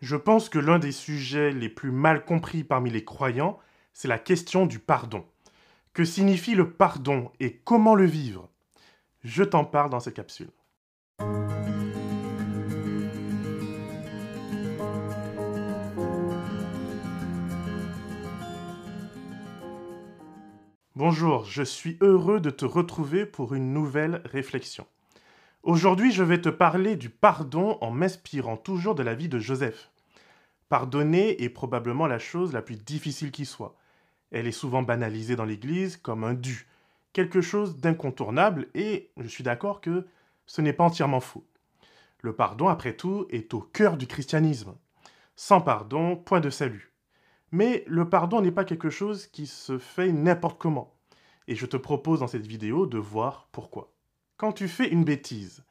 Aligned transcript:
Je 0.00 0.16
pense 0.16 0.48
que 0.48 0.58
l'un 0.58 0.78
des 0.78 0.92
sujets 0.92 1.52
les 1.52 1.68
plus 1.68 1.90
mal 1.90 2.24
compris 2.24 2.64
parmi 2.64 2.88
les 2.88 3.04
croyants, 3.04 3.58
c'est 3.92 4.08
la 4.08 4.18
question 4.18 4.64
du 4.64 4.78
pardon. 4.78 5.26
Que 5.92 6.06
signifie 6.06 6.54
le 6.54 6.70
pardon 6.70 7.30
et 7.38 7.56
comment 7.64 7.94
le 7.94 8.06
vivre? 8.06 8.48
Je 9.24 9.44
t'en 9.44 9.66
parle 9.66 9.90
dans 9.90 10.00
cette 10.00 10.14
capsule. 10.14 10.48
Bonjour, 20.94 21.44
je 21.44 21.62
suis 21.62 21.98
heureux 22.00 22.40
de 22.40 22.48
te 22.48 22.64
retrouver 22.64 23.26
pour 23.26 23.54
une 23.54 23.74
nouvelle 23.74 24.22
réflexion. 24.24 24.86
Aujourd'hui, 25.62 26.10
je 26.10 26.22
vais 26.22 26.40
te 26.40 26.48
parler 26.48 26.96
du 26.96 27.10
pardon 27.10 27.76
en 27.82 27.90
m'inspirant 27.90 28.56
toujours 28.56 28.94
de 28.94 29.02
la 29.02 29.14
vie 29.14 29.28
de 29.28 29.38
Joseph. 29.38 29.90
Pardonner 30.70 31.42
est 31.42 31.50
probablement 31.50 32.06
la 32.06 32.18
chose 32.18 32.54
la 32.54 32.62
plus 32.62 32.82
difficile 32.82 33.30
qui 33.30 33.44
soit. 33.44 33.76
Elle 34.30 34.46
est 34.46 34.52
souvent 34.52 34.82
banalisée 34.82 35.36
dans 35.36 35.44
l'Église 35.44 35.98
comme 35.98 36.24
un 36.24 36.32
dû, 36.32 36.66
quelque 37.12 37.42
chose 37.42 37.76
d'incontournable, 37.76 38.68
et 38.72 39.10
je 39.18 39.26
suis 39.26 39.44
d'accord 39.44 39.82
que 39.82 40.06
ce 40.46 40.62
n'est 40.62 40.72
pas 40.72 40.84
entièrement 40.84 41.20
faux. 41.20 41.44
Le 42.22 42.34
pardon, 42.34 42.68
après 42.68 42.96
tout, 42.96 43.26
est 43.28 43.52
au 43.52 43.60
cœur 43.60 43.98
du 43.98 44.06
christianisme. 44.06 44.74
Sans 45.36 45.60
pardon, 45.60 46.16
point 46.16 46.40
de 46.40 46.48
salut. 46.48 46.94
Mais 47.52 47.84
le 47.86 48.08
pardon 48.08 48.40
n'est 48.40 48.50
pas 48.50 48.64
quelque 48.64 48.88
chose 48.88 49.26
qui 49.26 49.46
se 49.46 49.76
fait 49.76 50.10
n'importe 50.10 50.58
comment. 50.58 50.96
Et 51.48 51.54
je 51.54 51.66
te 51.66 51.76
propose 51.76 52.20
dans 52.20 52.28
cette 52.28 52.46
vidéo 52.46 52.86
de 52.86 52.96
voir 52.96 53.48
pourquoi. 53.52 53.92
Quand 54.40 54.52
tu 54.52 54.68
fais 54.68 54.88
une 54.88 55.04
bêtise, 55.04 55.64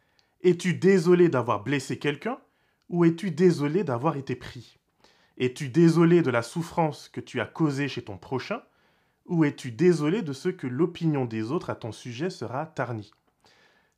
es-tu 0.44 0.76
désolé 0.76 1.28
d'avoir 1.28 1.64
blessé 1.64 1.98
quelqu'un 1.98 2.38
ou 2.88 3.04
es-tu 3.04 3.32
désolé 3.32 3.84
d'avoir 3.84 4.16
été 4.16 4.36
pris? 4.36 4.78
Es-tu 5.40 5.70
désolé 5.70 6.22
de 6.22 6.30
la 6.30 6.44
souffrance 6.44 7.10
que 7.10 7.20
tu 7.20 7.42
as 7.42 7.48
causée 7.48 7.88
chez 7.88 8.04
ton 8.04 8.20
prochain 8.20 8.62
ou 9.26 9.44
es-tu 9.44 9.72
désolé 9.72 10.22
de 10.22 10.34
ce 10.34 10.50
que 10.50 10.68
l'opinion 10.68 11.26
des 11.26 11.52
autres 11.52 11.72
à 11.72 11.76
ton 11.76 11.92
sujet 11.92 12.30
sera 12.30 12.68
tarnie? 12.68 13.12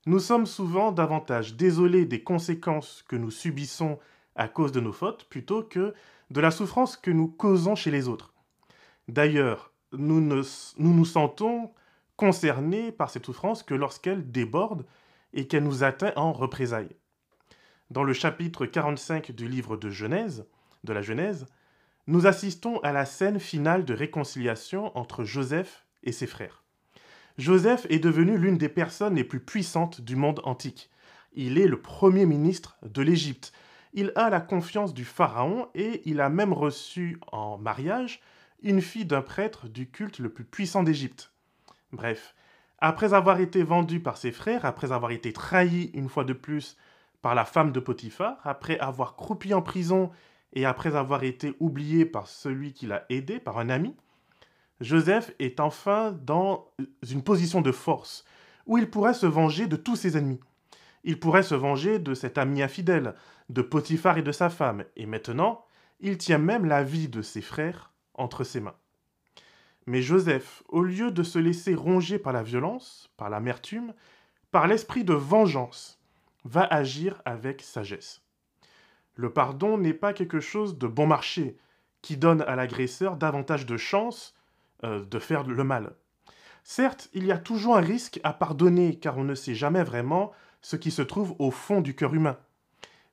Nous 0.06 0.20
sommes 0.20 0.46
souvent 0.46 0.94
davantage 0.94 1.58
désolés 1.58 2.06
des 2.06 2.24
conséquences 2.24 3.04
que 3.10 3.18
nous 3.18 3.30
subissons 3.30 4.00
à 4.36 4.48
cause 4.48 4.72
de 4.72 4.80
nos 4.80 4.94
fautes 4.94 5.26
plutôt 5.26 5.64
que 5.64 5.94
de 6.30 6.40
la 6.40 6.50
souffrance 6.50 6.96
que 6.96 7.12
nous 7.12 7.28
causons 7.28 7.76
chez 7.76 7.92
les 7.92 8.08
autres. 8.08 8.34
D'ailleurs, 9.10 9.74
nous, 9.92 10.22
nous 10.22 10.46
nous 10.78 11.06
sentons 11.06 11.74
concernés 12.22 12.92
par 12.92 13.10
cette 13.10 13.26
souffrance 13.26 13.64
que 13.64 13.74
lorsqu'elle 13.74 14.30
déborde 14.30 14.86
et 15.34 15.48
qu'elle 15.48 15.64
nous 15.64 15.84
atteint 15.84 16.14
en 16.16 16.34
représailles. 16.34 16.96
Dans 17.90 18.04
le 18.04 18.14
chapitre 18.14 18.68
45 18.68 19.32
du 19.32 19.48
livre 19.48 19.76
de 19.76 19.90
Genèse, 19.90 20.46
de 20.84 20.94
la 20.94 21.02
Genèse, 21.02 21.48
nous 22.06 22.28
assistons 22.28 22.78
à 22.82 22.92
la 22.92 23.06
scène 23.06 23.40
finale 23.40 23.86
de 23.86 23.96
réconciliation 23.96 24.96
entre 24.96 25.24
Joseph 25.24 25.88
et 26.04 26.12
ses 26.12 26.28
frères. 26.28 26.64
Joseph 27.40 27.88
est 27.90 27.98
devenu 27.98 28.38
l'une 28.38 28.60
des 28.60 28.70
personnes 28.70 29.16
les 29.16 29.24
plus 29.24 29.40
puissantes 29.40 30.00
du 30.02 30.16
monde 30.16 30.42
antique. 30.44 30.92
Il 31.34 31.58
est 31.58 31.68
le 31.68 31.82
premier 31.82 32.28
ministre 32.28 32.78
de 32.84 33.02
l'Égypte. 33.02 33.52
Il 33.94 34.12
a 34.14 34.30
la 34.30 34.42
confiance 34.42 34.94
du 34.94 35.06
Pharaon 35.06 35.70
et 35.74 36.04
il 36.06 36.22
a 36.22 36.30
même 36.30 36.54
reçu 36.54 37.20
en 37.32 37.58
mariage 37.58 38.22
une 38.62 38.82
fille 38.82 39.06
d'un 39.06 39.24
prêtre 39.24 39.68
du 39.68 39.90
culte 39.90 40.20
le 40.20 40.30
plus 40.30 40.46
puissant 40.46 40.84
d'Égypte. 40.84 41.31
Bref, 41.92 42.36
après 42.80 43.14
avoir 43.14 43.40
été 43.40 43.64
vendu 43.64 44.00
par 44.00 44.18
ses 44.18 44.32
frères, 44.32 44.66
après 44.66 44.92
avoir 44.92 45.12
été 45.12 45.34
trahi 45.34 45.92
une 45.94 46.10
fois 46.10 46.24
de 46.24 46.34
plus 46.34 46.78
par 47.22 47.36
la 47.36 47.46
femme 47.46 47.72
de 47.72 47.80
Potiphar, 47.80 48.38
après 48.44 48.80
avoir 48.80 49.16
croupi 49.16 49.54
en 49.54 49.62
prison 49.62 50.10
et 50.54 50.66
après 50.66 50.96
avoir 50.96 51.24
été 51.24 51.54
oublié 51.60 52.06
par 52.06 52.28
celui 52.28 52.74
qui 52.74 52.88
l'a 52.88 53.06
aidé, 53.10 53.40
par 53.40 53.60
un 53.60 53.70
ami, 53.70 53.96
Joseph 54.80 55.32
est 55.38 55.60
enfin 55.60 56.18
dans 56.24 56.68
une 57.08 57.24
position 57.24 57.62
de 57.62 57.72
force 57.72 58.26
où 58.66 58.78
il 58.78 58.90
pourrait 58.90 59.14
se 59.14 59.28
venger 59.28 59.68
de 59.68 59.76
tous 59.76 59.96
ses 59.96 60.18
ennemis. 60.18 60.40
Il 61.04 61.20
pourrait 61.20 61.44
se 61.44 61.56
venger 61.56 62.00
de 62.00 62.14
cet 62.14 62.38
ami 62.38 62.62
infidèle, 62.62 63.16
de 63.50 63.62
Potiphar 63.62 64.18
et 64.18 64.24
de 64.24 64.32
sa 64.32 64.50
femme, 64.50 64.84
et 64.96 65.06
maintenant, 65.06 65.66
il 66.00 66.18
tient 66.18 66.38
même 66.38 66.66
la 66.66 66.84
vie 66.84 67.08
de 67.08 67.22
ses 67.22 67.42
frères 67.42 67.92
entre 68.14 68.44
ses 68.44 68.60
mains. 68.60 68.76
Mais 69.88 70.02
Joseph, 70.02 70.64
au 70.68 70.84
lieu 70.84 71.12
de 71.12 71.24
se 71.24 71.40
laisser 71.40 71.74
ronger 71.74 72.20
par 72.20 72.34
la 72.34 72.44
violence, 72.44 73.10
par 73.18 73.30
l'amertume, 73.30 73.94
par 74.52 74.68
l'esprit 74.68 75.04
de 75.04 75.14
vengeance, 75.14 76.00
va 76.44 76.64
agir 76.64 77.22
avec 77.26 77.62
sagesse. 77.62 78.22
Le 79.16 79.32
pardon 79.32 79.78
n'est 79.78 79.94
pas 79.94 80.14
quelque 80.14 80.40
chose 80.40 80.78
de 80.78 80.88
bon 80.88 81.08
marché 81.08 81.58
qui 82.02 82.18
donne 82.18 82.42
à 82.42 82.56
l'agresseur 82.56 83.18
davantage 83.18 83.66
de 83.66 83.78
chances 83.78 84.34
euh, 84.84 85.04
de 85.06 85.20
faire 85.20 85.44
le 85.44 85.64
mal. 85.64 85.96
Certes, 86.64 87.10
il 87.14 87.26
y 87.26 87.32
a 87.32 87.38
toujours 87.38 87.78
un 87.78 87.82
risque 87.82 88.20
à 88.24 88.34
pardonner 88.34 88.98
car 89.00 89.18
on 89.18 89.24
ne 89.24 89.36
sait 89.36 89.56
jamais 89.56 89.84
vraiment 89.84 90.32
ce 90.62 90.76
qui 90.76 90.92
se 90.92 91.02
trouve 91.02 91.36
au 91.40 91.52
fond 91.52 91.82
du 91.82 91.96
cœur 91.96 92.14
humain. 92.14 92.38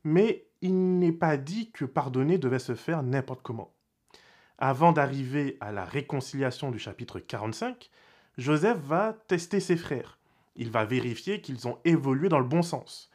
Mais 0.05 0.47
il 0.61 0.99
n'est 0.99 1.13
pas 1.13 1.37
dit 1.37 1.71
que 1.71 1.85
pardonner 1.85 2.39
devait 2.39 2.59
se 2.59 2.75
faire 2.75 3.03
n'importe 3.03 3.43
comment. 3.43 3.73
Avant 4.61 4.91
d'arriver 4.91 5.57
à 5.61 5.71
la 5.71 5.85
réconciliation 5.85 6.73
du 6.73 6.81
chapitre 6.81 7.21
45, 7.21 7.91
Joseph 8.39 8.79
va 8.79 9.13
tester 9.29 9.61
ses 9.61 9.77
frères. 9.77 10.19
Il 10.57 10.73
va 10.73 10.85
vérifier 10.85 11.41
qu'ils 11.41 11.69
ont 11.69 11.79
évolué 11.85 12.29
dans 12.29 12.41
le 12.41 12.45
bon 12.45 12.63
sens. 12.63 13.09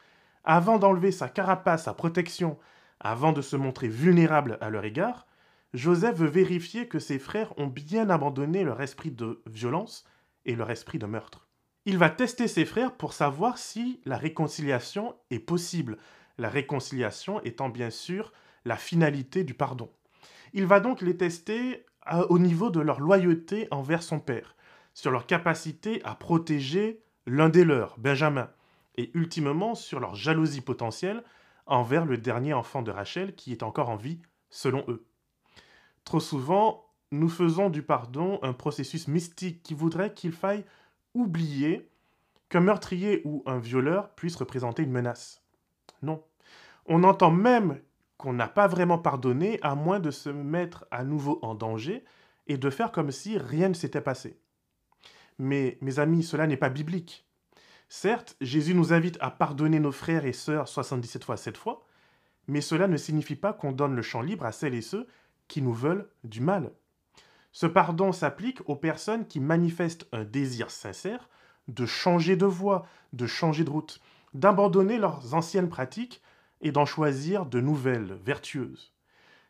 Avant 0.44 0.78
d'enlever 0.78 1.12
sa 1.12 1.28
carapace, 1.28 1.84
sa 1.84 1.92
protection, 1.92 2.58
avant 2.98 3.32
de 3.32 3.42
se 3.42 3.56
montrer 3.56 3.88
vulnérable 3.88 4.56
à 4.62 4.70
leur 4.70 4.86
égard, 4.86 5.26
Joseph 5.74 6.16
veut 6.16 6.28
vérifier 6.28 6.88
que 6.88 6.98
ses 6.98 7.18
frères 7.18 7.52
ont 7.58 7.66
bien 7.66 8.08
abandonné 8.08 8.64
leur 8.64 8.80
esprit 8.80 9.10
de 9.10 9.42
violence 9.44 10.06
et 10.46 10.56
leur 10.56 10.70
esprit 10.70 10.98
de 10.98 11.06
meurtre. 11.06 11.46
Il 11.84 11.98
va 11.98 12.08
tester 12.08 12.48
ses 12.48 12.64
frères 12.64 12.96
pour 12.96 13.12
savoir 13.12 13.58
si 13.58 14.00
la 14.06 14.16
réconciliation 14.16 15.14
est 15.30 15.40
possible, 15.40 15.98
la 16.38 16.48
réconciliation 16.48 17.42
étant 17.42 17.68
bien 17.68 17.90
sûr 17.90 18.32
la 18.64 18.78
finalité 18.78 19.44
du 19.44 19.52
pardon. 19.52 19.90
Il 20.54 20.66
va 20.66 20.78
donc 20.78 21.02
les 21.02 21.16
tester 21.16 21.84
au 22.28 22.38
niveau 22.38 22.70
de 22.70 22.80
leur 22.80 23.00
loyauté 23.00 23.66
envers 23.72 24.04
son 24.04 24.20
père, 24.20 24.56
sur 24.94 25.10
leur 25.10 25.26
capacité 25.26 26.00
à 26.04 26.14
protéger 26.14 27.02
l'un 27.26 27.48
des 27.48 27.64
leurs, 27.64 27.98
Benjamin, 27.98 28.48
et 28.96 29.10
ultimement 29.14 29.74
sur 29.74 29.98
leur 29.98 30.14
jalousie 30.14 30.60
potentielle 30.60 31.24
envers 31.66 32.04
le 32.04 32.18
dernier 32.18 32.54
enfant 32.54 32.82
de 32.82 32.92
Rachel 32.92 33.34
qui 33.34 33.50
est 33.50 33.64
encore 33.64 33.90
en 33.90 33.96
vie, 33.96 34.20
selon 34.48 34.84
eux. 34.86 35.04
Trop 36.04 36.20
souvent, 36.20 36.86
nous 37.10 37.28
faisons 37.28 37.68
du 37.68 37.82
pardon 37.82 38.38
un 38.42 38.52
processus 38.52 39.08
mystique 39.08 39.62
qui 39.62 39.74
voudrait 39.74 40.14
qu'il 40.14 40.32
faille 40.32 40.64
oublier 41.14 41.90
qu'un 42.48 42.60
meurtrier 42.60 43.22
ou 43.24 43.42
un 43.46 43.58
violeur 43.58 44.14
puisse 44.14 44.36
représenter 44.36 44.84
une 44.84 44.92
menace. 44.92 45.42
Non. 46.02 46.22
On 46.86 47.02
entend 47.02 47.32
même 47.32 47.80
qu'on 48.16 48.32
n'a 48.32 48.48
pas 48.48 48.66
vraiment 48.66 48.98
pardonné 48.98 49.58
à 49.62 49.74
moins 49.74 50.00
de 50.00 50.10
se 50.10 50.30
mettre 50.30 50.86
à 50.90 51.04
nouveau 51.04 51.38
en 51.42 51.54
danger 51.54 52.04
et 52.46 52.56
de 52.56 52.70
faire 52.70 52.92
comme 52.92 53.10
si 53.10 53.38
rien 53.38 53.68
ne 53.68 53.74
s'était 53.74 54.00
passé. 54.00 54.38
Mais, 55.38 55.78
mes 55.80 55.98
amis, 55.98 56.22
cela 56.22 56.46
n'est 56.46 56.56
pas 56.56 56.68
biblique. 56.68 57.26
Certes, 57.88 58.36
Jésus 58.40 58.74
nous 58.74 58.92
invite 58.92 59.18
à 59.20 59.30
pardonner 59.30 59.80
nos 59.80 59.92
frères 59.92 60.26
et 60.26 60.32
sœurs 60.32 60.68
77 60.68 61.24
fois 61.24 61.36
7 61.36 61.56
fois, 61.56 61.86
mais 62.46 62.60
cela 62.60 62.88
ne 62.88 62.96
signifie 62.96 63.36
pas 63.36 63.52
qu'on 63.52 63.72
donne 63.72 63.96
le 63.96 64.02
champ 64.02 64.22
libre 64.22 64.44
à 64.44 64.52
celles 64.52 64.74
et 64.74 64.82
ceux 64.82 65.06
qui 65.48 65.62
nous 65.62 65.74
veulent 65.74 66.08
du 66.22 66.40
mal. 66.40 66.72
Ce 67.52 67.66
pardon 67.66 68.12
s'applique 68.12 68.68
aux 68.68 68.76
personnes 68.76 69.26
qui 69.26 69.40
manifestent 69.40 70.06
un 70.12 70.24
désir 70.24 70.70
sincère 70.70 71.28
de 71.68 71.86
changer 71.86 72.36
de 72.36 72.46
voie, 72.46 72.86
de 73.12 73.26
changer 73.26 73.64
de 73.64 73.70
route, 73.70 74.00
d'abandonner 74.34 74.98
leurs 74.98 75.34
anciennes 75.34 75.68
pratiques 75.68 76.20
et 76.60 76.72
d'en 76.72 76.86
choisir 76.86 77.46
de 77.46 77.60
nouvelles, 77.60 78.18
vertueuses. 78.24 78.94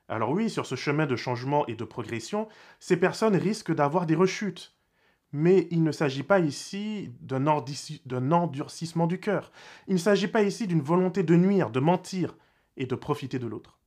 Alors 0.08 0.30
oui, 0.30 0.50
sur 0.50 0.66
ce 0.66 0.74
chemin 0.74 1.06
de 1.06 1.16
changement 1.16 1.66
et 1.66 1.76
de 1.76 1.84
progression, 1.84 2.48
ces 2.78 2.96
personnes 2.96 3.36
risquent 3.36 3.74
d'avoir 3.74 4.06
des 4.06 4.14
rechutes, 4.14 4.74
mais 5.32 5.66
il 5.70 5.82
ne 5.82 5.92
s'agit 5.92 6.22
pas 6.22 6.40
ici 6.40 7.10
d'un 7.20 7.46
endurcissement 7.46 9.06
du 9.06 9.18
cœur. 9.18 9.50
Il 9.88 9.94
ne 9.94 9.98
s'agit 9.98 10.28
pas 10.28 10.42
ici 10.42 10.66
d'une 10.66 10.82
volonté 10.82 11.22
de 11.22 11.36
nuire, 11.36 11.70
de 11.70 11.80
mentir 11.80 12.36
et 12.76 12.86
de 12.86 12.94
profiter 12.94 13.38
de 13.38 13.46
l'autre. 13.46 13.78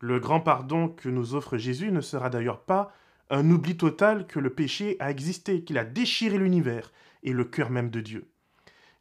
Le 0.00 0.20
grand 0.20 0.40
pardon 0.40 0.88
que 0.88 1.08
nous 1.08 1.34
offre 1.34 1.56
Jésus 1.56 1.90
ne 1.90 2.00
sera 2.00 2.28
d'ailleurs 2.28 2.60
pas 2.60 2.92
un 3.30 3.50
oubli 3.50 3.76
total 3.76 4.26
que 4.26 4.38
le 4.38 4.50
péché 4.50 4.96
a 5.00 5.10
existé, 5.10 5.64
qu'il 5.64 5.78
a 5.78 5.84
déchiré 5.84 6.36
l'univers 6.36 6.92
et 7.22 7.32
le 7.32 7.44
cœur 7.44 7.70
même 7.70 7.90
de 7.90 8.00
Dieu. 8.00 8.28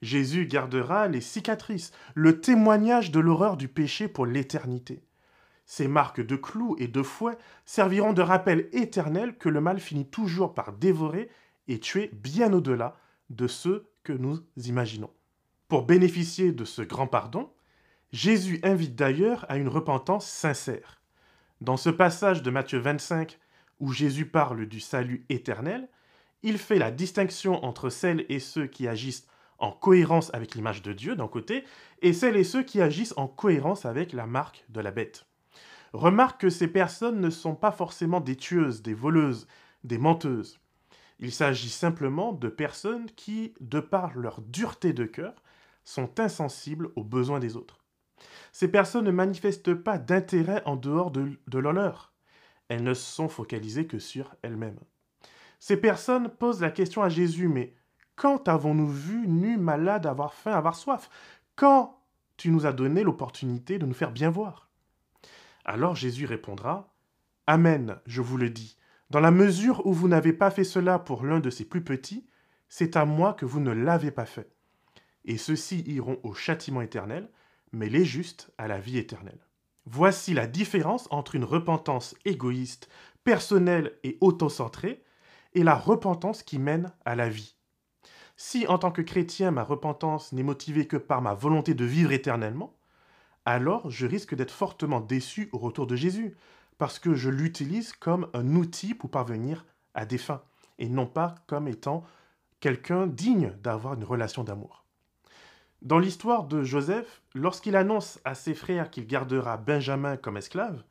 Jésus 0.03 0.45
gardera 0.45 1.07
les 1.07 1.21
cicatrices, 1.21 1.91
le 2.13 2.41
témoignage 2.41 3.09
de 3.09 3.21
l'horreur 3.21 3.55
du 3.55 3.69
péché 3.69 4.07
pour 4.09 4.25
l'éternité. 4.25 5.01
Ces 5.65 5.88
marques 5.88 6.21
de 6.21 6.35
clous 6.35 6.75
et 6.77 6.89
de 6.89 7.01
fouet 7.01 7.38
serviront 7.65 8.11
de 8.11 8.21
rappel 8.21 8.67
éternel 8.73 9.38
que 9.38 9.47
le 9.47 9.61
mal 9.61 9.79
finit 9.79 10.05
toujours 10.05 10.53
par 10.53 10.73
dévorer 10.73 11.29
et 11.69 11.79
tuer 11.79 12.11
bien 12.13 12.51
au-delà 12.51 12.97
de 13.29 13.47
ceux 13.47 13.88
que 14.03 14.11
nous 14.11 14.39
imaginons. 14.57 15.09
Pour 15.69 15.85
bénéficier 15.85 16.51
de 16.51 16.65
ce 16.65 16.81
grand 16.81 17.07
pardon, 17.07 17.50
Jésus 18.11 18.59
invite 18.61 18.95
d'ailleurs 18.95 19.45
à 19.47 19.55
une 19.55 19.69
repentance 19.69 20.27
sincère. 20.27 21.01
Dans 21.61 21.77
ce 21.77 21.89
passage 21.89 22.44
de 22.44 22.51
Matthieu 22.51 22.79
25, 22.79 23.39
où 23.79 23.94
Jésus 23.94 24.25
parle 24.25 24.65
du 24.65 24.81
salut 24.81 25.25
éternel, 25.29 25.88
il 26.44 26.57
fait 26.57 26.77
la 26.77 26.91
distinction 26.91 27.63
entre 27.63 27.89
celles 27.89 28.25
et 28.27 28.39
ceux 28.39 28.67
qui 28.67 28.89
agissent 28.89 29.25
en 29.63 29.71
cohérence 29.71 30.30
avec 30.33 30.56
l'image 30.56 30.81
de 30.81 30.92
Dieu 30.92 31.15
d'un 31.15 31.30
côté, 31.30 31.63
et 32.01 32.12
celles 32.12 32.36
et 32.36 32.44
ceux 32.44 32.63
qui 32.63 32.81
agissent 32.81 33.13
en 33.15 33.30
cohérence 33.30 33.86
avec 33.86 34.12
la 34.12 34.27
marque 34.27 34.65
de 34.68 34.81
la 34.81 34.92
bête. 34.92 35.25
Remarque 35.94 36.42
que 36.42 36.50
ces 36.50 36.68
personnes 36.68 37.21
ne 37.21 37.30
sont 37.30 37.56
pas 37.56 37.71
forcément 37.71 38.19
des 38.19 38.36
tueuses, 38.36 38.81
des 38.81 38.94
voleuses, 38.94 39.48
des 39.86 39.98
menteuses. 39.98 40.60
Il 41.19 41.31
s'agit 41.31 41.69
simplement 41.69 42.33
de 42.33 42.50
personnes 42.50 43.10
qui, 43.15 43.54
de 43.62 43.80
par 43.80 44.18
leur 44.18 44.42
dureté 44.42 44.92
de 44.92 45.06
cœur, 45.06 45.33
sont 45.86 46.19
insensibles 46.19 46.89
aux 46.98 47.04
besoins 47.06 47.39
des 47.39 47.56
autres. 47.56 47.80
Ces 48.51 48.68
personnes 48.68 49.06
ne 49.06 49.12
manifestent 49.12 49.75
pas 49.75 49.98
d'intérêt 49.98 50.62
en 50.65 50.75
dehors 50.75 51.10
de, 51.10 51.39
de 51.48 51.60
leur 51.60 52.13
Elles 52.68 52.83
ne 52.83 52.94
sont 52.94 53.30
focalisées 53.30 53.88
que 53.88 54.00
sur 54.00 54.36
elles-mêmes. 54.42 54.80
Ces 55.60 55.77
personnes 55.77 56.27
posent 56.27 56.60
la 56.60 56.71
question 56.71 57.01
à 57.01 57.07
Jésus, 57.07 57.48
mais 57.48 57.74
quand 58.15 58.48
avons-nous 58.48 58.89
vu 58.89 59.27
nu, 59.27 59.57
malade, 59.57 60.06
avoir 60.06 60.33
faim, 60.33 60.54
avoir 60.54 60.75
soif? 60.75 61.10
Quand 61.56 62.00
tu 62.38 62.50
nous 62.50 62.65
as 62.65 62.74
donné 62.74 63.04
l'opportunité 63.04 63.80
de 63.80 63.86
nous 63.86 63.94
faire 63.94 64.12
bien 64.12 64.30
voir? 64.30 64.69
Alors 65.65 65.95
Jésus 65.95 66.25
répondra, 66.25 66.94
Amen, 67.48 68.00
je 68.06 68.21
vous 68.21 68.38
le 68.38 68.50
dis, 68.50 68.77
dans 69.10 69.19
la 69.19 69.31
mesure 69.31 69.86
où 69.86 69.94
vous 69.94 70.07
n'avez 70.07 70.33
pas 70.33 70.50
fait 70.50 70.63
cela 70.63 71.00
pour 71.00 71.24
l'un 71.24 71.39
de 71.39 71.50
ces 71.50 71.65
plus 71.65 71.83
petits, 71.83 72.25
c'est 72.69 72.95
à 72.95 73.06
moi 73.06 73.33
que 73.33 73.45
vous 73.45 73.60
ne 73.60 73.71
l'avez 73.71 74.12
pas 74.12 74.25
fait. 74.25 74.51
Et 75.25 75.38
ceux-ci 75.38 75.83
iront 75.88 76.19
au 76.24 76.33
châtiment 76.33 76.81
éternel, 76.81 77.30
mais 77.71 77.89
les 77.89 78.06
justes 78.06 78.51
à 78.57 78.68
la 78.68 78.80
vie 78.80 78.98
éternelle. 78.98 79.45
Voici 79.86 80.33
la 80.33 80.48
différence 80.48 81.07
entre 81.12 81.36
une 81.36 81.44
repentance 81.44 82.15
égoïste, 82.25 82.89
personnelle 83.24 83.98
et 84.04 84.18
autocentrée, 84.21 85.04
et 85.54 85.63
la 85.63 85.75
repentance 85.75 86.42
qui 86.42 86.57
mène 86.57 86.92
à 87.06 87.15
la 87.15 87.30
vie. 87.30 87.56
Si 88.45 88.67
en 88.67 88.77
tant 88.77 88.91
que 88.91 89.01
chrétien 89.01 89.51
ma 89.51 89.63
repentance 89.63 90.33
n'est 90.33 90.43
motivée 90.43 90.85
que 90.85 90.97
par 90.97 91.21
ma 91.21 91.33
volonté 91.33 91.73
de 91.73 91.85
vivre 91.85 92.11
éternellement, 92.11 92.75
alors 93.45 93.89
je 93.89 94.05
risque 94.05 94.35
d'être 94.35 94.51
fortement 94.51 94.99
déçu 94.99 95.47
au 95.53 95.57
retour 95.57 95.87
de 95.87 95.95
Jésus, 95.95 96.35
parce 96.77 96.99
que 96.99 97.15
je 97.15 97.29
l'utilise 97.29 97.93
comme 97.93 98.27
un 98.33 98.55
outil 98.55 98.95
pour 98.95 99.09
parvenir 99.09 99.65
à 99.93 100.05
des 100.05 100.17
fins, 100.17 100.43
et 100.77 100.89
non 100.89 101.05
pas 101.05 101.35
comme 101.47 101.69
étant 101.69 102.03
quelqu'un 102.59 103.07
digne 103.07 103.53
d'avoir 103.63 103.93
une 103.93 104.03
relation 104.03 104.43
d'amour. 104.43 104.83
Dans 105.81 105.97
l'histoire 105.97 106.43
de 106.43 106.63
Joseph, 106.63 107.21
lorsqu'il 107.33 107.77
annonce 107.77 108.19
à 108.25 108.35
ses 108.35 108.55
frères 108.55 108.91
qu'il 108.91 109.07
gardera 109.07 109.55
Benjamin 109.55 110.17
comme 110.17 110.35
esclave, 110.35 110.83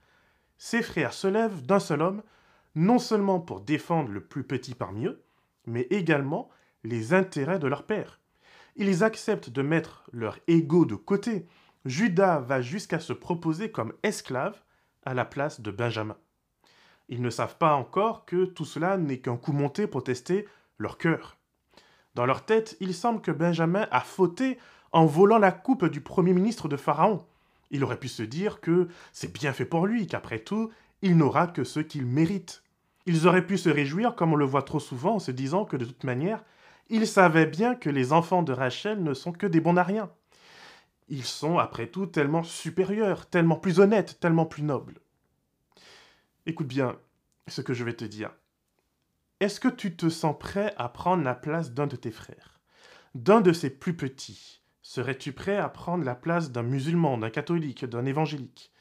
ses 0.56 0.81
frères 0.81 1.12
se 1.12 1.28
lèvent 1.28 1.66
d'un 1.66 1.81
seul 1.81 2.00
homme, 2.00 2.22
non 2.75 2.99
seulement 2.99 3.40
pour 3.40 3.60
défendre 3.60 4.08
le 4.08 4.25
plus 4.25 4.43
petit 4.43 4.75
parmi 4.75 5.04
eux, 5.04 5.22
mais 5.66 5.82
également 5.90 6.49
les 6.84 7.14
intérêts 7.14 7.58
de 7.58 7.67
leur 7.67 7.84
père. 7.84 8.20
Ils 8.76 9.05
acceptent 9.05 9.50
de 9.50 9.62
mettre 9.62 10.05
leur 10.12 10.38
ego 10.49 10.84
de 10.84 10.94
côté. 10.94 11.46
Judas 11.84 12.40
va 12.40 12.61
jusqu'à 12.61 13.00
se 13.00 13.12
proposer 13.12 13.70
comme 13.70 13.93
esclave 14.02 14.62
à 15.05 15.14
la 15.14 15.25
place 15.25 15.61
de 15.61 15.70
Benjamin. 15.70 16.17
Ils 17.08 17.23
ne 17.23 17.31
savent 17.31 17.58
pas 17.58 17.75
encore 17.75 18.25
que 18.25 18.44
tout 18.44 18.64
cela 18.64 18.96
n'est 18.96 19.19
qu'un 19.19 19.37
coup 19.37 19.52
monté 19.52 19.87
pour 19.87 20.05
tester 20.05 20.46
leur 20.79 20.96
cœur. 20.96 21.37
Dans 22.14 22.26
leur 22.26 22.44
tête, 22.44 22.76
il 22.81 22.94
semble 22.94 23.20
que 23.20 23.31
Benjamin 23.31 23.87
a 23.90 24.00
fauté 24.00 24.58
en 24.93 25.06
volant 25.06 25.38
la 25.38 25.52
coupe 25.52 25.87
du 25.87 26.00
premier 26.00 26.32
ministre 26.32 26.69
de 26.69 26.76
Pharaon. 26.76 27.25
Il 27.70 27.85
aurait 27.85 27.99
pu 27.99 28.08
se 28.08 28.23
dire 28.23 28.61
que 28.61 28.88
c'est 29.12 29.32
bien 29.32 29.52
fait 29.52 29.64
pour 29.64 29.87
lui, 29.87 30.06
qu'après 30.06 30.38
tout, 30.38 30.70
il 31.00 31.17
n'aura 31.17 31.46
que 31.46 31.64
ce 31.64 31.81
qu'il 31.81 32.06
mérite. 32.06 32.62
Ils 33.06 33.26
auraient 33.26 33.46
pu 33.46 33.58
se 33.58 33.70
réjouir, 33.70 34.14
comme 34.14 34.32
on 34.32 34.37
le 34.37 34.44
voit 34.44 34.62
trop 34.62 34.81
souvent, 34.81 35.14
en 35.14 35.19
se 35.19 35.31
disant 35.31 35.64
que 35.64 35.76
de 35.76 35.85
toute 35.85 36.05
manière, 36.05 36.44
ils 36.88 37.06
savaient 37.06 37.46
bien 37.46 37.75
que 37.75 37.90
les 37.90 38.12
enfants 38.12 38.43
de 38.43 38.52
Rachel 38.52 39.02
ne 39.02 39.14
sont 39.14 39.32
que 39.32 39.46
des 39.46 39.61
bons 39.61 39.76
à. 39.76 40.11
Ils 41.08 41.25
sont, 41.25 41.58
après 41.58 41.87
tout, 41.87 42.06
tellement 42.06 42.43
supérieurs, 42.43 43.26
tellement 43.26 43.56
plus 43.56 43.81
honnêtes, 43.81 44.19
tellement 44.20 44.46
plus 44.46 44.62
nobles. 44.62 45.00
Écoute 46.46 46.69
bien 46.69 46.96
ce 47.49 47.61
que 47.61 47.75
je 47.75 47.84
vais 47.84 47.93
te 47.93 48.05
dire. 48.05 48.31
Est-ce 49.40 49.61
que 49.61 49.69
tu 49.69 49.96
te 49.96 50.08
sens 50.08 50.37
prêt 50.38 50.75
à 50.79 50.88
prendre 50.88 51.25
la 51.25 51.34
place 51.34 51.73
d'un 51.73 51.87
de 51.87 51.96
tes 51.96 52.12
frères, 52.12 52.61
d'un 53.14 53.40
de 53.40 53.52
ses 53.52 53.70
plus 53.70 53.96
petits? 53.96 54.62
Serais-tu 54.82 55.32
prêt 55.32 55.56
à 55.56 55.69
prendre 55.69 56.05
la 56.05 56.14
place 56.14 56.50
d'un 56.52 56.62
musulman, 56.62 57.19
d'un 57.19 57.31
catholique, 57.31 57.85
d'un 57.85 58.05
évangélique? 58.05 58.73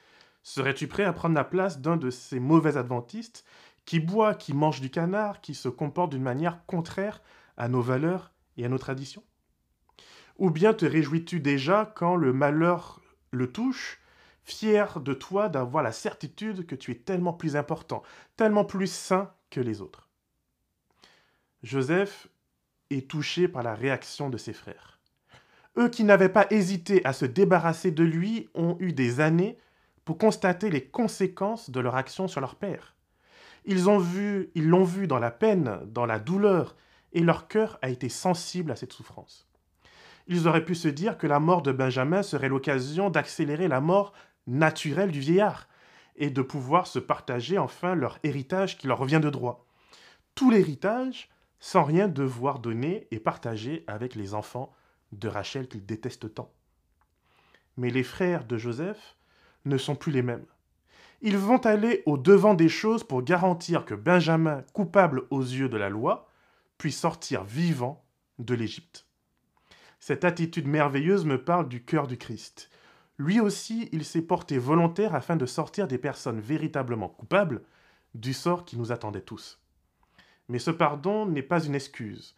Serais-tu 0.43 0.87
prêt 0.87 1.03
à 1.03 1.13
prendre 1.13 1.35
la 1.35 1.43
place 1.43 1.79
d'un 1.79 1.97
de 1.97 2.09
ces 2.09 2.39
mauvais 2.39 2.77
adventistes 2.77 3.45
qui 3.85 3.99
boit, 3.99 4.35
qui 4.35 4.53
mange 4.53 4.81
du 4.81 4.89
canard, 4.89 5.41
qui 5.41 5.53
se 5.53 5.69
comporte 5.69 6.11
d'une 6.11 6.21
manière 6.21 6.65
contraire 6.65 7.21
à 7.57 7.67
nos 7.67 7.81
valeurs 7.81 8.31
et 8.57 8.65
à 8.65 8.69
nos 8.69 8.77
traditions? 8.77 9.23
Ou 10.37 10.49
bien 10.49 10.73
te 10.73 10.85
réjouis-tu 10.85 11.39
déjà 11.39 11.91
quand 11.95 12.15
le 12.15 12.33
malheur 12.33 13.01
le 13.31 13.51
touche, 13.51 13.99
fier 14.43 14.99
de 14.99 15.13
toi 15.13 15.49
d'avoir 15.49 15.83
la 15.83 15.91
certitude 15.91 16.65
que 16.65 16.75
tu 16.75 16.91
es 16.91 16.95
tellement 16.95 17.33
plus 17.33 17.55
important, 17.55 18.03
tellement 18.37 18.65
plus 18.65 18.91
saint 18.91 19.31
que 19.49 19.59
les 19.59 19.81
autres? 19.81 20.09
Joseph 21.63 22.27
est 22.89 23.09
touché 23.09 23.47
par 23.47 23.63
la 23.63 23.75
réaction 23.75 24.29
de 24.29 24.37
ses 24.37 24.53
frères. 24.53 24.99
Eux 25.77 25.89
qui 25.89 26.03
n'avaient 26.03 26.29
pas 26.29 26.47
hésité 26.49 27.05
à 27.05 27.13
se 27.13 27.25
débarrasser 27.25 27.91
de 27.91 28.03
lui 28.03 28.49
ont 28.53 28.75
eu 28.79 28.93
des 28.93 29.19
années 29.19 29.57
pour 30.03 30.17
constater 30.17 30.69
les 30.69 30.83
conséquences 30.83 31.69
de 31.69 31.79
leur 31.79 31.95
action 31.95 32.27
sur 32.27 32.41
leur 32.41 32.55
père. 32.55 32.95
Ils 33.65 33.89
ont 33.89 33.99
vu, 33.99 34.49
ils 34.55 34.67
l'ont 34.67 34.83
vu 34.83 35.07
dans 35.07 35.19
la 35.19 35.31
peine, 35.31 35.79
dans 35.85 36.05
la 36.05 36.19
douleur, 36.19 36.75
et 37.13 37.21
leur 37.21 37.47
cœur 37.47 37.77
a 37.81 37.89
été 37.89 38.09
sensible 38.09 38.71
à 38.71 38.75
cette 38.75 38.93
souffrance 38.93 39.51
ils 40.27 40.47
auraient 40.47 40.65
pu 40.65 40.75
se 40.75 40.87
dire 40.87 41.17
que 41.17 41.27
la 41.27 41.39
mort 41.39 41.61
de 41.61 41.71
Benjamin 41.71 42.23
serait 42.23 42.47
l'occasion 42.47 43.09
d'accélérer 43.09 43.67
la 43.67 43.81
mort 43.81 44.13
naturelle 44.47 45.11
du 45.11 45.19
vieillard 45.19 45.67
et 46.15 46.29
de 46.29 46.41
pouvoir 46.41 46.87
se 46.87 46.99
partager 46.99 47.57
enfin 47.57 47.95
leur 47.95 48.17
héritage 48.23 48.77
qui 48.77 48.87
leur 48.87 48.97
revient 48.97 49.19
de 49.21 49.29
droit. 49.29 49.65
Tout 50.35 50.49
l'héritage 50.49 51.29
sans 51.59 51.83
rien 51.83 52.07
devoir 52.07 52.59
donner 52.59 53.07
et 53.11 53.19
partager 53.19 53.83
avec 53.87 54.15
les 54.15 54.33
enfants 54.33 54.73
de 55.11 55.27
Rachel 55.27 55.67
qu'ils 55.67 55.85
détestent 55.85 56.33
tant. 56.33 56.51
Mais 57.75 57.89
les 57.89 58.03
frères 58.03 58.45
de 58.45 58.57
Joseph 58.57 59.17
ne 59.65 59.77
sont 59.77 59.95
plus 59.95 60.11
les 60.11 60.23
mêmes. 60.23 60.45
Ils 61.21 61.37
vont 61.37 61.59
aller 61.59 62.01
au 62.05 62.17
devant 62.17 62.55
des 62.55 62.69
choses 62.69 63.03
pour 63.03 63.21
garantir 63.21 63.85
que 63.85 63.93
Benjamin, 63.93 64.63
coupable 64.73 65.23
aux 65.29 65.41
yeux 65.41 65.69
de 65.69 65.77
la 65.77 65.89
loi, 65.89 66.30
puisse 66.81 66.99
sortir 66.99 67.43
vivant 67.43 68.03
de 68.39 68.55
l'Égypte. 68.55 69.05
Cette 69.99 70.25
attitude 70.25 70.67
merveilleuse 70.67 71.25
me 71.25 71.43
parle 71.43 71.69
du 71.69 71.85
cœur 71.85 72.07
du 72.07 72.17
Christ. 72.17 72.71
Lui 73.19 73.39
aussi, 73.39 73.87
il 73.91 74.03
s'est 74.03 74.23
porté 74.23 74.57
volontaire 74.57 75.13
afin 75.13 75.35
de 75.35 75.45
sortir 75.45 75.87
des 75.87 75.99
personnes 75.99 76.39
véritablement 76.39 77.07
coupables 77.07 77.61
du 78.15 78.33
sort 78.33 78.65
qui 78.65 78.79
nous 78.79 78.91
attendait 78.91 79.21
tous. 79.21 79.61
Mais 80.47 80.57
ce 80.57 80.71
pardon 80.71 81.27
n'est 81.27 81.43
pas 81.43 81.63
une 81.63 81.75
excuse. 81.75 82.35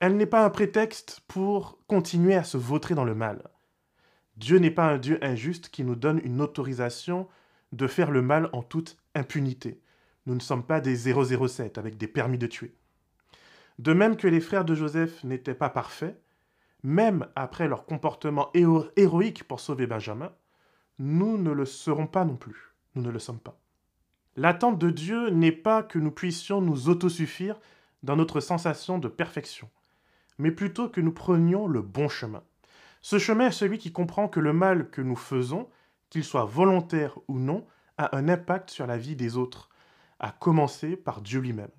Elle 0.00 0.16
n'est 0.16 0.24
pas 0.24 0.46
un 0.46 0.48
prétexte 0.48 1.20
pour 1.28 1.78
continuer 1.86 2.34
à 2.34 2.44
se 2.44 2.56
vautrer 2.56 2.94
dans 2.94 3.04
le 3.04 3.14
mal. 3.14 3.42
Dieu 4.38 4.56
n'est 4.56 4.70
pas 4.70 4.86
un 4.86 4.96
Dieu 4.96 5.22
injuste 5.22 5.68
qui 5.68 5.84
nous 5.84 5.96
donne 5.96 6.22
une 6.24 6.40
autorisation 6.40 7.28
de 7.72 7.86
faire 7.86 8.10
le 8.10 8.22
mal 8.22 8.48
en 8.54 8.62
toute 8.62 8.96
impunité. 9.14 9.82
Nous 10.24 10.34
ne 10.34 10.40
sommes 10.40 10.64
pas 10.64 10.80
des 10.80 11.12
007 11.12 11.76
avec 11.76 11.98
des 11.98 12.08
permis 12.08 12.38
de 12.38 12.46
tuer. 12.46 12.74
De 13.78 13.92
même 13.92 14.16
que 14.16 14.28
les 14.28 14.40
frères 14.40 14.64
de 14.64 14.74
Joseph 14.74 15.22
n'étaient 15.24 15.54
pas 15.54 15.70
parfaits, 15.70 16.20
même 16.82 17.26
après 17.34 17.68
leur 17.68 17.84
comportement 17.84 18.50
héroïque 18.54 19.44
pour 19.44 19.60
sauver 19.60 19.86
Benjamin, 19.86 20.32
nous 20.98 21.36
ne 21.36 21.50
le 21.50 21.66
serons 21.66 22.06
pas 22.06 22.24
non 22.24 22.36
plus. 22.36 22.74
Nous 22.94 23.02
ne 23.02 23.10
le 23.10 23.18
sommes 23.18 23.40
pas. 23.40 23.58
L'attente 24.36 24.78
de 24.78 24.90
Dieu 24.90 25.30
n'est 25.30 25.52
pas 25.52 25.82
que 25.82 25.98
nous 25.98 26.10
puissions 26.10 26.60
nous 26.60 26.88
autosuffire 26.88 27.58
dans 28.02 28.16
notre 28.16 28.40
sensation 28.40 28.98
de 28.98 29.08
perfection, 29.08 29.68
mais 30.38 30.50
plutôt 30.50 30.88
que 30.88 31.00
nous 31.00 31.12
prenions 31.12 31.66
le 31.66 31.82
bon 31.82 32.08
chemin. 32.08 32.42
Ce 33.02 33.18
chemin 33.18 33.48
est 33.48 33.52
celui 33.52 33.78
qui 33.78 33.92
comprend 33.92 34.28
que 34.28 34.40
le 34.40 34.52
mal 34.52 34.90
que 34.90 35.00
nous 35.00 35.16
faisons, 35.16 35.68
qu'il 36.10 36.24
soit 36.24 36.44
volontaire 36.44 37.18
ou 37.28 37.38
non, 37.38 37.66
a 37.98 38.16
un 38.16 38.28
impact 38.28 38.70
sur 38.70 38.86
la 38.86 38.98
vie 38.98 39.16
des 39.16 39.36
autres, 39.36 39.70
à 40.18 40.30
commencer 40.30 40.96
par 40.96 41.20
Dieu 41.20 41.40
lui-même. 41.40 41.70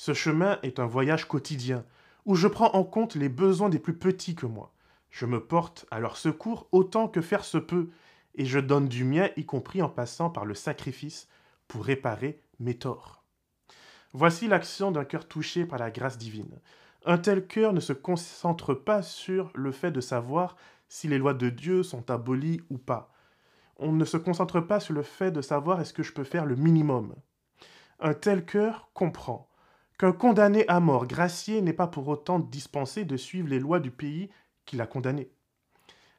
Ce 0.00 0.14
chemin 0.14 0.60
est 0.62 0.78
un 0.78 0.86
voyage 0.86 1.24
quotidien, 1.24 1.84
où 2.24 2.36
je 2.36 2.46
prends 2.46 2.70
en 2.76 2.84
compte 2.84 3.16
les 3.16 3.28
besoins 3.28 3.68
des 3.68 3.80
plus 3.80 3.98
petits 3.98 4.36
que 4.36 4.46
moi. 4.46 4.72
Je 5.10 5.26
me 5.26 5.44
porte 5.44 5.86
à 5.90 5.98
leur 5.98 6.16
secours 6.16 6.68
autant 6.70 7.08
que 7.08 7.20
faire 7.20 7.44
se 7.44 7.58
peut, 7.58 7.88
et 8.36 8.44
je 8.44 8.60
donne 8.60 8.86
du 8.86 9.02
mien, 9.02 9.28
y 9.36 9.44
compris 9.44 9.82
en 9.82 9.88
passant 9.88 10.30
par 10.30 10.44
le 10.44 10.54
sacrifice, 10.54 11.26
pour 11.66 11.84
réparer 11.84 12.40
mes 12.60 12.78
torts. 12.78 13.24
Voici 14.12 14.46
l'action 14.46 14.92
d'un 14.92 15.04
cœur 15.04 15.26
touché 15.26 15.66
par 15.66 15.80
la 15.80 15.90
grâce 15.90 16.16
divine. 16.16 16.60
Un 17.04 17.18
tel 17.18 17.48
cœur 17.48 17.72
ne 17.72 17.80
se 17.80 17.92
concentre 17.92 18.74
pas 18.74 19.02
sur 19.02 19.50
le 19.56 19.72
fait 19.72 19.90
de 19.90 20.00
savoir 20.00 20.54
si 20.88 21.08
les 21.08 21.18
lois 21.18 21.34
de 21.34 21.50
Dieu 21.50 21.82
sont 21.82 22.08
abolies 22.08 22.60
ou 22.70 22.78
pas. 22.78 23.12
On 23.78 23.90
ne 23.90 24.04
se 24.04 24.16
concentre 24.16 24.60
pas 24.60 24.78
sur 24.78 24.94
le 24.94 25.02
fait 25.02 25.32
de 25.32 25.42
savoir 25.42 25.80
est-ce 25.80 25.92
que 25.92 26.04
je 26.04 26.12
peux 26.12 26.22
faire 26.22 26.46
le 26.46 26.54
minimum. 26.54 27.16
Un 27.98 28.14
tel 28.14 28.44
cœur 28.44 28.92
comprend 28.94 29.47
qu'un 29.98 30.12
condamné 30.12 30.66
à 30.68 30.80
mort 30.80 31.06
gracié 31.06 31.60
n'est 31.60 31.72
pas 31.72 31.88
pour 31.88 32.06
autant 32.08 32.38
dispensé 32.38 33.04
de 33.04 33.16
suivre 33.16 33.48
les 33.48 33.58
lois 33.58 33.80
du 33.80 33.90
pays 33.90 34.30
qu'il 34.64 34.80
a 34.80 34.86
condamné. 34.86 35.30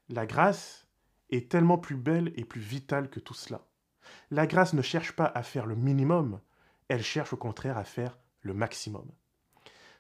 La 0.10 0.26
grâce 0.26 0.88
est 1.30 1.50
tellement 1.50 1.78
plus 1.78 1.96
belle 1.96 2.34
et 2.36 2.44
plus 2.44 2.62
vitale 2.62 3.10
que 3.10 3.20
tout 3.20 3.34
cela. 3.34 3.66
La 4.32 4.48
grâce 4.48 4.74
ne 4.74 4.82
cherche 4.82 5.14
pas 5.14 5.32
à 5.34 5.44
faire 5.44 5.66
le 5.66 5.76
minimum, 5.76 6.42
elle 6.88 7.04
cherche 7.04 7.34
au 7.34 7.38
contraire 7.38 7.78
à 7.78 7.84
faire 7.84 8.18
le 8.42 8.54
maximum. 8.54 9.06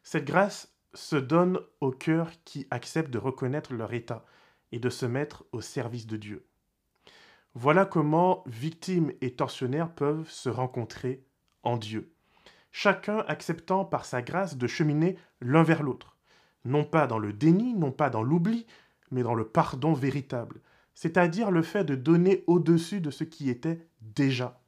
Cette 0.03 0.25
grâce 0.25 0.75
se 0.93 1.15
donne 1.15 1.59
aux 1.81 1.91
cœurs 1.91 2.31
qui 2.45 2.67
acceptent 2.71 3.11
de 3.11 3.17
reconnaître 3.17 3.73
leur 3.73 3.93
état 3.93 4.25
et 4.71 4.79
de 4.79 4.89
se 4.89 5.05
mettre 5.05 5.45
au 5.51 5.61
service 5.61 6.07
de 6.07 6.17
Dieu. 6.17 6.47
Voilà 7.53 7.85
comment 7.85 8.43
victimes 8.47 9.11
et 9.21 9.35
tortionnaires 9.35 9.93
peuvent 9.93 10.29
se 10.29 10.49
rencontrer 10.49 11.23
en 11.63 11.77
Dieu, 11.77 12.15
chacun 12.71 13.19
acceptant 13.27 13.85
par 13.85 14.05
sa 14.05 14.21
grâce 14.21 14.57
de 14.57 14.67
cheminer 14.67 15.17
l'un 15.41 15.63
vers 15.63 15.83
l'autre, 15.83 16.17
non 16.65 16.83
pas 16.83 17.07
dans 17.07 17.19
le 17.19 17.33
déni, 17.33 17.73
non 17.73 17.91
pas 17.91 18.09
dans 18.09 18.23
l'oubli, 18.23 18.65
mais 19.11 19.23
dans 19.23 19.35
le 19.35 19.47
pardon 19.47 19.93
véritable, 19.93 20.61
c'est-à-dire 20.93 21.51
le 21.51 21.63
fait 21.63 21.83
de 21.83 21.95
donner 21.95 22.43
au-dessus 22.47 23.01
de 23.01 23.11
ce 23.11 23.23
qui 23.23 23.49
était 23.49 23.87
déjà, 24.01 24.61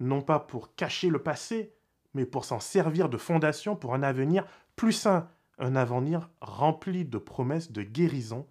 non 0.00 0.22
pas 0.22 0.38
pour 0.38 0.74
cacher 0.74 1.10
le 1.10 1.22
passé, 1.22 1.74
mais 2.14 2.26
pour 2.26 2.44
s'en 2.44 2.60
servir 2.60 3.08
de 3.08 3.18
fondation 3.18 3.76
pour 3.76 3.94
un 3.94 4.02
avenir 4.02 4.46
plus 4.76 4.92
sain, 4.92 5.28
un 5.58 5.76
avenir 5.76 6.30
rempli 6.40 7.04
de 7.04 7.18
promesses 7.18 7.72
de 7.72 7.82
guérison 7.82 8.46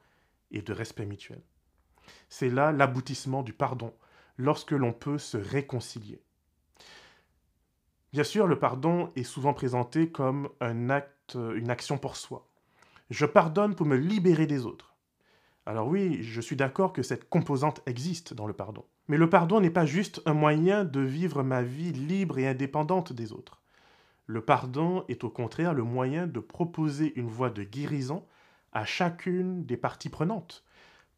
et 0.51 0.61
de 0.61 0.73
respect 0.73 1.05
mutuel. 1.05 1.41
C'est 2.29 2.49
là 2.49 2.71
l'aboutissement 2.71 3.43
du 3.43 3.53
pardon, 3.53 3.93
lorsque 4.37 4.71
l'on 4.71 4.93
peut 4.93 5.17
se 5.17 5.37
réconcilier. 5.37 6.21
Bien 8.17 8.23
sûr, 8.23 8.47
le 8.47 8.57
pardon 8.57 9.11
est 9.15 9.21
souvent 9.21 9.53
présenté 9.53 10.09
comme 10.09 10.49
un 10.59 10.89
acte, 10.89 11.35
une 11.35 11.69
action 11.69 11.99
pour 11.99 12.15
soi. 12.15 12.47
Je 13.11 13.27
pardonne 13.27 13.75
pour 13.75 13.85
me 13.85 13.95
libérer 13.95 14.47
des 14.47 14.65
autres. 14.65 14.95
Alors 15.67 15.87
oui, 15.87 16.23
je 16.23 16.41
suis 16.41 16.55
d'accord 16.55 16.93
que 16.93 17.03
cette 17.03 17.29
composante 17.29 17.83
existe 17.85 18.33
dans 18.33 18.47
le 18.47 18.53
pardon. 18.53 18.85
Mais 19.07 19.17
le 19.17 19.29
pardon 19.29 19.61
n'est 19.61 19.69
pas 19.69 19.85
juste 19.85 20.19
un 20.25 20.33
moyen 20.33 20.83
de 20.83 20.99
vivre 20.99 21.43
ma 21.43 21.61
vie 21.61 21.91
libre 21.91 22.39
et 22.39 22.47
indépendante 22.47 23.13
des 23.13 23.33
autres. 23.33 23.61
Le 24.25 24.41
pardon 24.41 25.05
est 25.09 25.23
au 25.23 25.29
contraire 25.29 25.75
le 25.75 25.83
moyen 25.83 26.25
de 26.25 26.39
proposer 26.39 27.13
une 27.19 27.29
voie 27.29 27.51
de 27.51 27.61
guérison 27.61 28.25
à 28.73 28.83
chacune 28.83 29.63
des 29.63 29.77
parties 29.77 30.09
prenantes. 30.09 30.65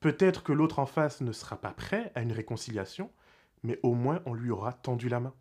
Peut-être 0.01 0.43
que 0.43 0.51
l'autre 0.51 0.79
en 0.79 0.85
face 0.85 1.21
ne 1.21 1.31
sera 1.31 1.55
pas 1.55 1.71
prêt 1.71 2.11
à 2.15 2.21
une 2.23 2.33
réconciliation, 2.33 3.09
mais 3.63 3.79
au 3.83 3.93
moins 3.93 4.19
on 4.25 4.33
lui 4.33 4.51
aura 4.51 4.73
tendu 4.73 5.07
la 5.07 5.21
main. 5.21 5.33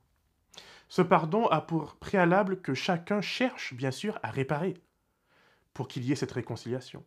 Ce 0.89 1.03
pardon 1.03 1.47
a 1.47 1.61
pour 1.61 1.97
préalable 1.97 2.61
que 2.61 2.75
chacun 2.75 3.21
cherche, 3.21 3.75
bien 3.75 3.91
sûr, 3.91 4.19
à 4.23 4.31
réparer 4.31 4.75
pour 5.75 5.87
qu'il 5.87 6.05
y 6.05 6.13
ait 6.13 6.17
cette 6.17 6.33
réconciliation. 6.33 7.05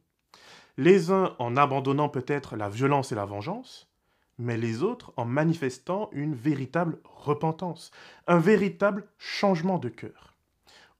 Les 0.77 1.11
uns 1.11 1.35
en 1.39 1.57
abandonnant 1.57 2.09
peut-être 2.09 2.55
la 2.55 2.69
violence 2.69 3.11
et 3.11 3.15
la 3.15 3.25
vengeance, 3.25 3.91
mais 4.37 4.57
les 4.57 4.81
autres 4.81 5.13
en 5.17 5.25
manifestant 5.25 6.09
une 6.13 6.33
véritable 6.33 6.99
repentance, 7.03 7.91
un 8.27 8.39
véritable 8.39 9.07
changement 9.17 9.77
de 9.77 9.89
cœur. 9.89 10.35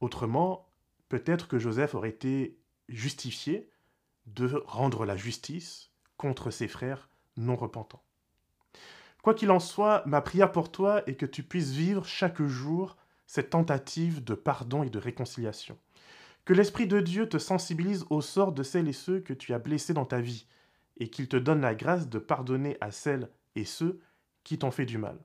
Autrement, 0.01 0.67
peut-être 1.09 1.47
que 1.47 1.59
Joseph 1.59 1.95
aurait 1.95 2.09
été 2.09 2.57
justifié 2.89 3.69
de 4.25 4.61
rendre 4.65 5.05
la 5.05 5.15
justice 5.15 5.91
contre 6.17 6.51
ses 6.51 6.67
frères 6.67 7.09
non 7.37 7.55
repentants. 7.55 8.03
Quoi 9.21 9.33
qu'il 9.33 9.51
en 9.51 9.59
soit, 9.59 10.03
ma 10.05 10.21
prière 10.21 10.51
pour 10.51 10.71
toi 10.71 11.03
est 11.07 11.15
que 11.15 11.25
tu 11.25 11.43
puisses 11.43 11.71
vivre 11.71 12.05
chaque 12.05 12.41
jour 12.41 12.97
cette 13.27 13.51
tentative 13.51 14.23
de 14.23 14.33
pardon 14.33 14.83
et 14.83 14.89
de 14.89 14.99
réconciliation. 14.99 15.77
Que 16.43 16.53
l'Esprit 16.53 16.87
de 16.87 16.99
Dieu 16.99 17.29
te 17.29 17.37
sensibilise 17.37 18.05
au 18.09 18.21
sort 18.21 18.51
de 18.51 18.63
celles 18.63 18.87
et 18.87 18.93
ceux 18.93 19.19
que 19.19 19.33
tu 19.33 19.53
as 19.53 19.59
blessés 19.59 19.93
dans 19.93 20.05
ta 20.05 20.19
vie, 20.19 20.47
et 20.97 21.09
qu'il 21.09 21.27
te 21.27 21.37
donne 21.37 21.61
la 21.61 21.75
grâce 21.75 22.09
de 22.09 22.19
pardonner 22.19 22.77
à 22.81 22.91
celles 22.91 23.29
et 23.55 23.65
ceux 23.65 24.01
qui 24.43 24.57
t'ont 24.57 24.71
fait 24.71 24.85
du 24.85 24.97
mal. 24.97 25.17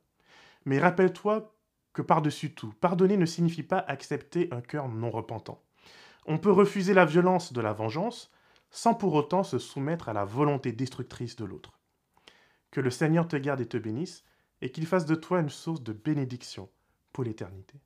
Mais 0.65 0.79
rappelle-toi 0.79 1.55
que 1.93 2.03
par-dessus 2.03 2.55
tout, 2.55 2.73
pardonner 2.81 3.17
ne 3.17 3.27
signifie 3.27 3.63
pas 3.63 3.85
accepter 3.89 4.49
un 4.53 4.61
cœur 4.61 4.89
non 4.89 5.11
repentant. 5.11 5.63
On 6.27 6.39
peut 6.39 6.53
refuser 6.53 6.93
la 6.93 7.05
violence 7.05 7.53
de 7.53 7.61
la 7.61 7.73
vengeance 7.73 8.31
sans 8.71 8.95
pour 8.95 9.15
autant 9.15 9.43
se 9.43 9.59
soumettre 9.59 10.09
à 10.09 10.13
la 10.13 10.25
volonté 10.25 10.73
destructrice 10.73 11.37
de 11.37 11.45
l'autre. 11.45 11.76
Que 12.71 12.81
le 12.81 12.91
Seigneur 12.91 13.29
te 13.29 13.37
garde 13.37 13.61
et 13.61 13.69
te 13.69 13.77
bénisse, 13.77 14.25
et 14.61 14.71
qu'il 14.71 14.87
fasse 14.87 15.07
de 15.07 15.15
toi 15.15 15.41
une 15.41 15.51
source 15.51 15.83
de 15.83 15.93
bénédiction 15.93 16.71
pour 17.13 17.25
l'éternité. 17.25 17.81